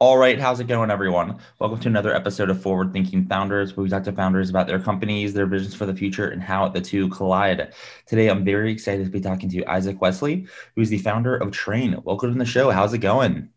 [0.00, 1.38] All right, how's it going, everyone?
[1.60, 4.80] Welcome to another episode of Forward Thinking Founders, where we talk to founders about their
[4.80, 7.72] companies, their visions for the future, and how the two collide.
[8.04, 12.02] Today, I'm very excited to be talking to Isaac Wesley, who's the founder of Trainn.
[12.02, 12.70] Welcome to the show.
[12.70, 13.50] How's it going?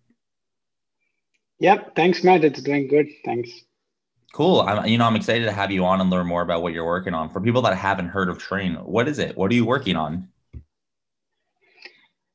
[1.58, 2.44] Yep, thanks, Matt.
[2.44, 3.08] It's doing good.
[3.26, 3.50] Thanks.
[4.32, 4.62] Cool.
[4.62, 6.86] I'm, you know, I'm excited to have you on and learn more about what you're
[6.86, 7.32] working on.
[7.32, 9.36] For people that haven't heard of Trainn, what is it?
[9.36, 10.30] What are you working on?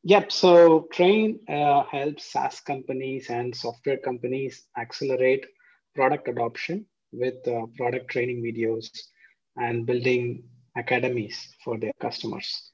[0.04, 0.32] Yep.
[0.32, 5.46] So Trainn uh, helps SaaS companies and software companies accelerate
[5.94, 8.88] product adoption with uh, product training videos
[9.56, 10.44] and building
[10.76, 12.70] academies for their customers.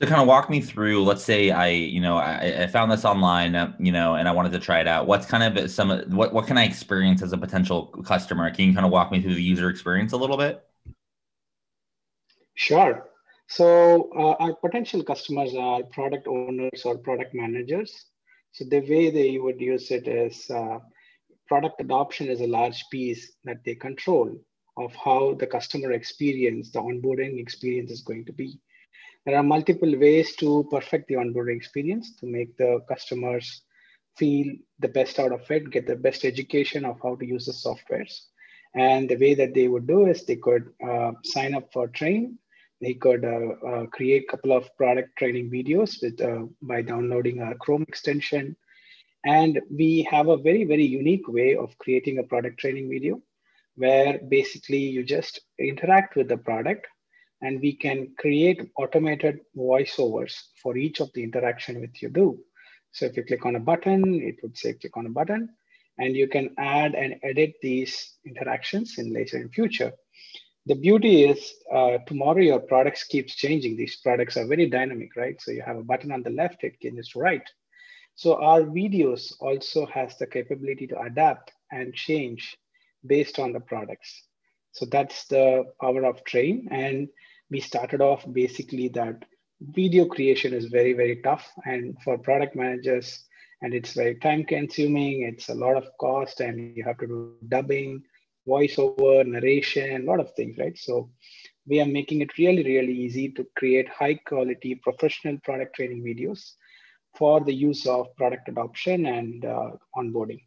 [0.00, 3.04] So kind of walk me through, let's say I, you know, I, I, found this
[3.04, 5.06] online, uh, you know, and I wanted to try it out.
[5.06, 8.50] What's kind of some, what, what can I experience as a potential customer?
[8.50, 10.64] Can you kind of walk me through the user experience a little bit?
[12.54, 13.08] Sure.
[13.48, 17.92] So uh, our potential customers are product owners or product managers.
[18.52, 20.78] So the way they would use it is uh,
[21.46, 24.34] product adoption is a large piece that they control
[24.76, 28.58] of how the customer experience, the onboarding experience is going to be.
[29.26, 33.62] There are multiple ways to perfect the onboarding experience to make the customers
[34.16, 37.52] feel the best out of it, get the best education of how to use the
[37.52, 38.20] softwares.
[38.74, 42.36] And the way that they would do is they could uh, sign up for trainn
[42.80, 47.40] they could uh, uh, create a couple of product training videos with uh, by downloading
[47.40, 48.56] our Chrome extension.
[49.24, 53.22] And we have a very, very unique way of creating a product training video
[53.76, 56.86] where basically you just interact with the product
[57.40, 62.38] and we can create automated voiceovers for each of the interaction with you do.
[62.92, 65.48] So if you click on a button, it would say click on a button
[65.98, 69.92] and you can add and edit these interactions in later in future
[70.66, 73.76] the beauty is uh, tomorrow your products keeps changing.
[73.76, 75.40] These products are very dynamic right?
[75.40, 77.48] So you have a button on the left it changes to right.
[78.14, 82.56] So our videos also has the capability to adapt and change
[83.04, 84.22] based on the products.
[84.72, 86.68] So that's the power of trainn.
[86.70, 87.08] And
[87.50, 89.24] we started off basically that
[89.60, 91.46] video creation is very very tough.
[91.66, 93.24] And for product managers
[93.60, 97.34] and it's very time consuming it's a lot of cost and you have to do
[97.48, 98.02] dubbing
[98.46, 100.76] voiceover, narration, a lot of things, right?
[100.76, 101.10] So
[101.66, 106.52] we are making it really, really easy to create high quality professional product training videos
[107.16, 110.42] for the use of product adoption and uh, onboarding.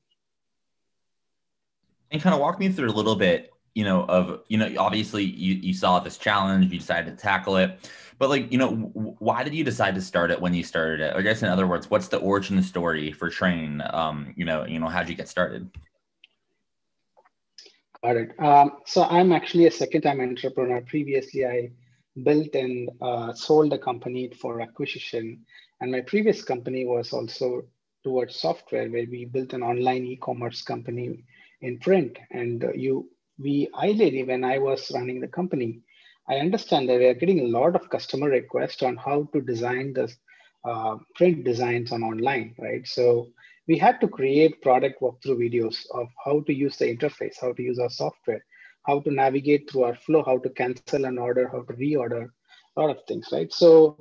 [2.12, 5.24] And kind of walk me through a little bit, you know, of, you know, obviously
[5.24, 8.72] you, you saw this challenge, you decided to tackle it, but like, you know,
[9.20, 11.16] why did you decide to start it when you started it?
[11.16, 13.82] I guess in other words, what's the origin story for Trainn?
[13.94, 15.70] Um, you know, you know, how'd you get started?
[18.04, 18.40] Got it.
[18.40, 20.82] Um, so I'm actually a second-time entrepreneur.
[20.82, 21.72] Previously, I
[22.24, 25.46] built and uh, sold a company for acquisition,
[25.82, 27.64] and my previous company was also
[28.04, 31.24] towards software, where we built an online e-commerce company
[31.62, 32.18] in print.
[32.32, 33.10] And you,
[33.40, 35.82] we, I did when I was running the company.
[36.30, 39.94] I understand that we are getting a lot of customer requests on how to design
[39.94, 40.12] the
[40.66, 42.86] uh, print designs on online, right?
[42.86, 43.30] So
[43.68, 47.62] we had to create product walkthrough videos of how to use the interface, how to
[47.62, 48.44] use our software,
[48.86, 52.30] how to navigate through our flow, how to cancel an order, how to reorder,
[52.76, 53.52] a lot of things, right?
[53.52, 53.98] So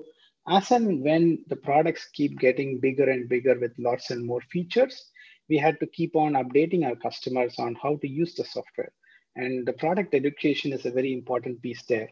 [0.48, 5.10] as and when the products keep getting bigger and bigger with lots and more features,
[5.48, 8.92] we had to keep on updating our customers on how to use the software.
[9.34, 12.08] And the product education is a very important piece there.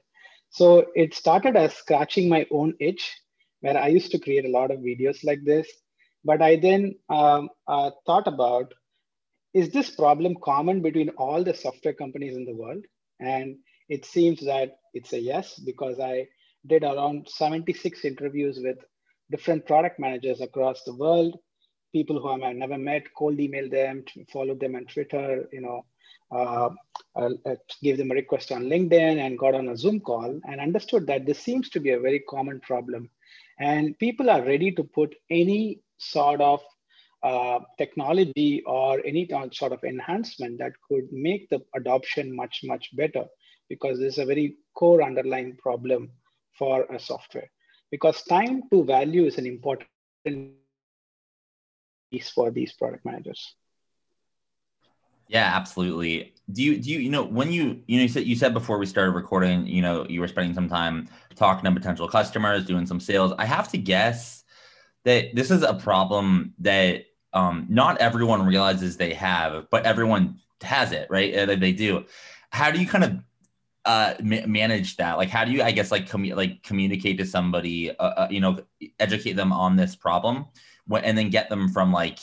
[0.50, 3.12] So it started as scratching my own itch,
[3.61, 5.69] where I used to create a lot of videos like this
[6.25, 8.73] but I then um, uh, thought about,
[9.53, 12.85] is this problem common between all the software companies in the world?
[13.21, 13.56] And
[13.88, 16.26] it seems that it's a yes, because I
[16.67, 18.79] did around 76 interviews with
[19.31, 21.37] different product managers across the world,
[21.93, 25.85] people who I never met, cold email them, follow them on Twitter, you know,
[26.32, 26.71] uh,
[27.82, 31.26] gave them a request on LinkedIn and got on a Zoom call and understood that
[31.26, 33.09] this seems to be a very common problem.
[33.61, 36.61] And people are ready to put any sort of
[37.23, 43.25] uh, technology or any sort of enhancement that could make the adoption much, much better
[43.69, 46.11] because there's a very core underlying problem
[46.58, 47.50] for a software.
[47.91, 49.88] Because time to value is an important
[52.11, 53.55] piece for these product managers.
[55.29, 56.35] Yeah, absolutely.
[56.52, 58.79] Do you do you you know when you you know you said you said before
[58.79, 62.87] we started recording, you know, you were spending some time talking to potential customers, doing
[62.87, 63.32] some sales.
[63.38, 64.44] I have to guess
[65.04, 70.92] that this is a problem that um, not everyone realizes they have, but everyone has
[70.92, 71.34] it, right?
[71.34, 72.04] Uh, they do.
[72.50, 73.18] How do you kind of
[73.84, 75.18] uh, ma- manage that?
[75.18, 78.40] Like, how do you, I guess, like, commu- like communicate to somebody, uh, uh, you
[78.40, 78.58] know,
[78.98, 80.46] educate them on this problem,
[80.90, 82.18] and then get them from like,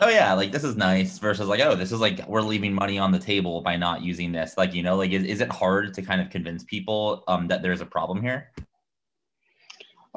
[0.00, 2.98] oh yeah, like this is nice, versus like, oh, this is like we're leaving money
[2.98, 4.56] on the table by not using this.
[4.56, 7.62] Like, you know, like, is, is it hard to kind of convince people um, that
[7.62, 8.50] there's a problem here?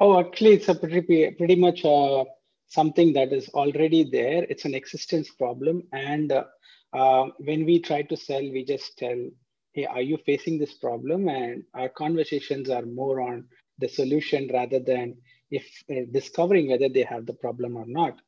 [0.03, 2.25] Oh, actually, it's a pretty pretty much uh,
[2.69, 4.43] something that is already there.
[4.49, 5.83] It's an existence problem.
[5.93, 6.45] And uh,
[6.91, 9.29] uh, when we try to sell, we just tell,
[9.73, 11.29] hey, are you facing this problem?
[11.29, 13.45] And our conversations are more on
[13.77, 15.17] the solution rather than
[15.51, 18.19] if uh, discovering whether they have the problem or not.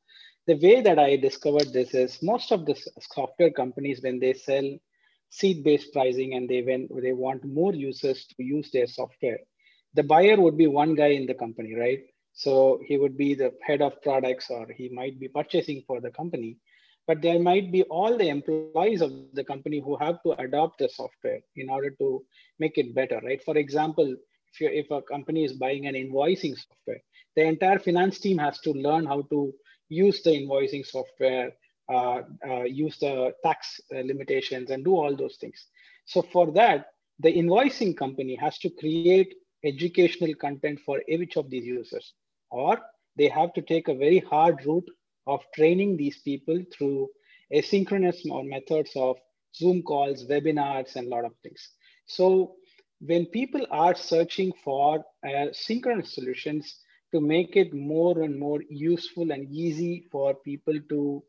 [0.46, 4.78] The way that I discovered this is most of the software companies, when they sell
[5.32, 9.40] seat-based pricing and they, when they want more users to use their software,
[9.94, 12.00] the buyer would be one guy in the company, right?
[12.34, 16.12] So he would be the head of products or he might be purchasing for the
[16.12, 16.58] company.
[17.06, 20.90] But there might be all the employees of the company who have to adopt the
[20.90, 22.26] software in order to
[22.60, 23.44] make it better, right?
[23.44, 24.16] For example,
[24.54, 27.02] if, you if a company is buying an invoicing software,
[27.36, 29.54] the entire finance team has to learn how to
[29.90, 31.52] use the invoicing software,
[31.92, 35.68] uh, uh, use the tax uh, limitations, and do all those things.
[36.06, 36.88] So for that,
[37.20, 42.14] the invoicing company has to create educational content for each of these users
[42.50, 42.80] or
[43.18, 44.90] they have to take a very hard route
[45.28, 47.08] of training these people through
[47.54, 48.20] asynchronous
[48.50, 49.18] methods of
[49.56, 51.70] Zoom calls, webinars, and a lot of things.
[52.08, 52.56] So
[53.00, 56.80] when people are searching for uh, synchronous solutions
[57.14, 61.24] to make it more and more useful and easy for people to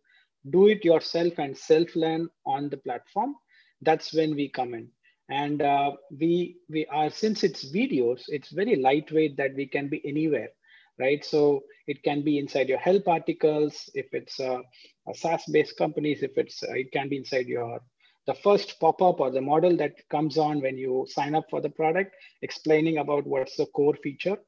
[0.50, 3.34] do it yourself and self-learn on the platform,
[3.82, 4.90] that's when we come in.
[5.28, 10.06] And uh, we we are since it's videos, it's very lightweight that we can be
[10.06, 10.50] anywhere
[10.98, 11.24] right?
[11.24, 14.62] So it can be inside your help articles, if it's a,
[15.08, 17.80] a SaaS-based companies, if it's, uh, it can be inside your,
[18.26, 21.68] the first pop-up or the model that comes on when you sign up for the
[21.68, 24.38] product, explaining about what's the core feature.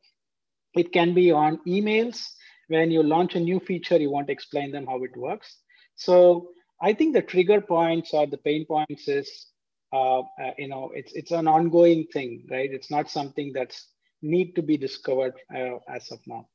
[0.74, 2.24] It can be on emails.
[2.68, 5.56] When you launch a new feature, you want to explain them how it works.
[5.94, 6.48] So
[6.80, 9.46] I think the trigger points or the pain points is,
[9.92, 10.24] uh, uh,
[10.58, 12.70] you know, it's it's an ongoing thing, right?
[12.72, 13.88] It's not something that's
[14.22, 16.48] need to be discovered uh, as of now.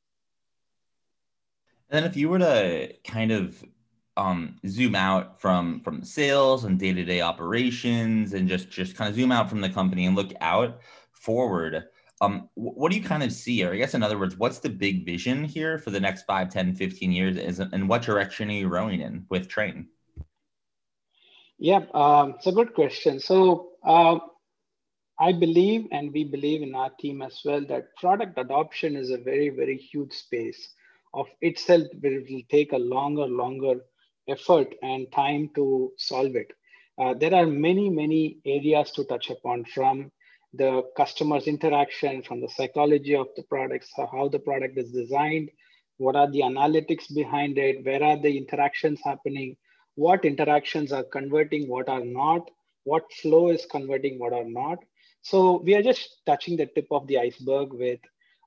[1.89, 3.63] And then if you were to kind of
[4.17, 9.09] um, zoom out from from sales and day to day operations, and just just kind
[9.09, 10.79] of zoom out from the company and look out
[11.11, 11.85] forward,
[12.21, 13.63] um, what do you kind of see?
[13.63, 16.49] Or I guess in other words, what's the big vision here for the next 5,
[16.49, 17.37] 10, 15 years?
[17.37, 19.87] Is, and what direction are you rowing in with Trainn?
[21.61, 23.19] Yeah, um, it's a good question.
[23.19, 24.17] So uh,
[25.19, 29.19] I believe, and we believe in our team as well, that product adoption is a
[29.19, 30.73] very, very huge space
[31.13, 33.75] of itself, but it will take a longer, longer
[34.27, 36.51] effort and time to solve it.
[36.99, 40.11] Uh, there are many, many areas to touch upon from
[40.55, 45.51] the customer's interaction, from the psychology of the products, how the product is designed,
[45.97, 49.55] what are the analytics behind it, where are the interactions happening,
[50.01, 52.49] what interactions are converting, what are not,
[52.83, 54.79] what flow is converting, what are not.
[55.21, 57.99] So we are just touching the tip of the iceberg with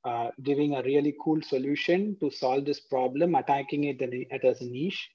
[0.05, 4.65] uh, giving a really cool solution to solve this problem, attacking it at as a
[4.65, 5.09] niche.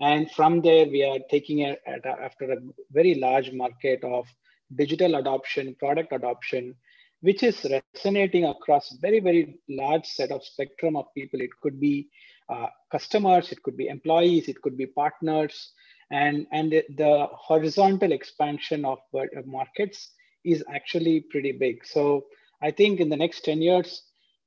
[0.00, 2.56] And from there, we are taking it after a
[2.90, 4.26] very large market of
[4.74, 6.74] digital adoption, product adoption,
[7.20, 11.40] which is resonating across very, very large set of spectrum of people.
[11.40, 12.08] It could be
[12.48, 15.72] uh, customers, it could be employees, it could be partners,
[16.10, 18.98] and, and the, horizontal expansion of
[19.44, 20.12] markets
[20.44, 21.84] is actually pretty big.
[21.84, 22.26] So
[22.62, 24.02] I think in the next 10 years,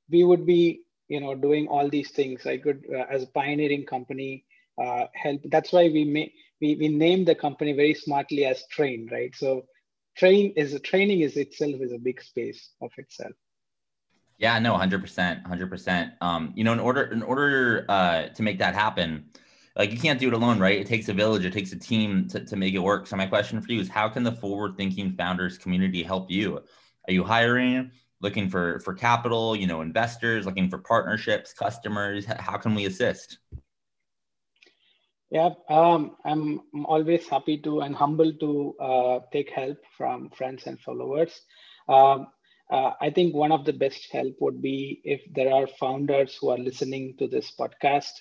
[0.09, 2.45] we would be you know doing all these things.
[2.45, 4.45] I could uh, as a pioneering company
[4.81, 5.41] uh, help.
[5.45, 9.35] That's why we may we, we named the company very smartly as trainn right?
[9.35, 9.65] So
[10.15, 13.33] train is a training is itself is a big space of itself
[14.39, 18.73] yeah no 100% 100% um, you know in order in order uh, to make that
[18.73, 19.25] happen
[19.79, 20.77] like you can't do it alone, right?
[20.77, 23.07] It takes a village, it takes a team to, to make it work.
[23.07, 26.57] So my question for you is how can the forward thinking founders community help you?
[27.07, 27.91] Are you hiring,
[28.21, 32.25] looking for for capital, you know, investors, looking for partnerships, customers?
[32.25, 33.39] How can we assist?
[35.31, 40.65] Yeah, um, I'm, I'm always happy to and humble to uh, take help from friends
[40.65, 41.41] and followers.
[41.87, 42.27] Um,
[42.69, 46.49] uh, I think one of the best help would be if there are founders who
[46.49, 48.11] are listening to this podcast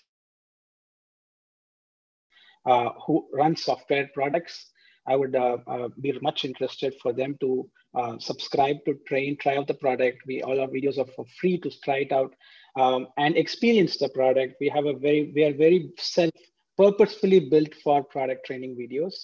[2.64, 4.66] uh, who run software products.
[5.06, 9.56] I would uh, uh, be much interested for them to uh, subscribe to trainn, try
[9.56, 10.18] out the product.
[10.26, 12.34] We all our videos are for free to try it out
[12.76, 14.56] um, and experience the product.
[14.60, 16.30] We have a very, we are very self
[16.76, 19.14] purposefully built for product training videos.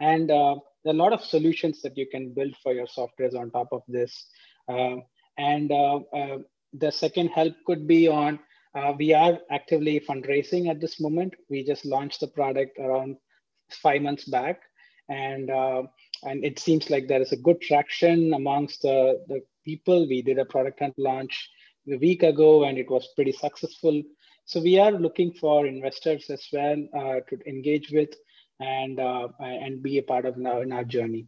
[0.00, 3.34] And uh, there are a lot of solutions that you can build for your softwares
[3.34, 4.26] on top of this.
[4.68, 4.96] Uh,
[5.38, 6.38] and uh, uh
[6.74, 8.38] the second help could be on,
[8.74, 11.34] uh, we are actively fundraising at this moment.
[11.50, 13.16] We just launched the product around
[13.70, 14.62] five months back.
[15.10, 20.08] And, and it seems like there is a good traction amongst the, the people.
[20.08, 21.50] We did a product hunt launch
[21.92, 24.02] a week ago and it was pretty successful.
[24.44, 28.10] So we are looking for investors as well uh, to engage with
[28.60, 31.26] and uh, and be a part of now in our journey.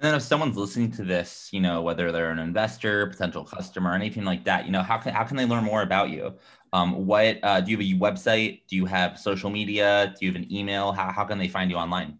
[0.00, 3.92] And then if someone's listening to this, you know, whether they're an investor, potential customer,
[3.94, 6.32] anything like that, you know, how can how can they learn more about you?
[6.72, 8.62] Um, what uh, do you have a website?
[8.66, 10.14] Do you have social media?
[10.18, 10.92] Do you have an email?
[10.92, 12.18] How how can they find you online?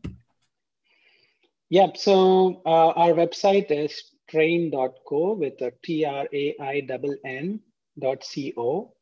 [1.70, 7.60] Yeah, so uh, our website is trainn.co with a T R A I N N
[7.98, 8.92] dot C O.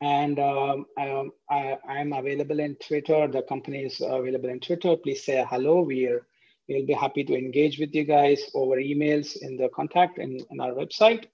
[0.00, 3.28] And um, um I, am available in Twitter.
[3.28, 4.96] The company is available in Twitter.
[4.96, 5.82] Please say hello.
[5.82, 6.26] We're,
[6.68, 10.60] we'll be happy to engage with you guys over emails in the contact in, in
[10.60, 11.26] our website.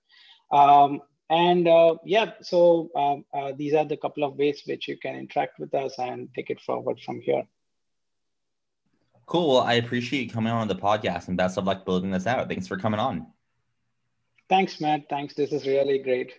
[0.51, 4.97] Um, and uh, yeah, so um, uh, these are the couple of ways which you
[4.97, 7.45] can interact with us and take it forward from here.
[9.27, 9.55] Cool.
[9.55, 12.49] Well, I appreciate you coming on the podcast and best of luck building this out.
[12.49, 13.29] Thanks for coming on.
[14.49, 15.09] Thanks, Matt.
[15.09, 15.35] Thanks.
[15.35, 16.33] This is really great.